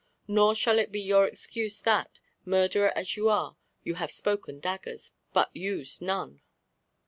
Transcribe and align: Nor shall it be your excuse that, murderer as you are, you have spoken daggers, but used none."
Nor 0.27 0.55
shall 0.55 0.79
it 0.79 0.91
be 0.91 0.99
your 0.99 1.27
excuse 1.27 1.79
that, 1.81 2.19
murderer 2.43 2.91
as 2.97 3.15
you 3.15 3.29
are, 3.29 3.55
you 3.83 3.93
have 3.93 4.09
spoken 4.09 4.59
daggers, 4.59 5.11
but 5.31 5.51
used 5.55 6.01
none." 6.01 6.41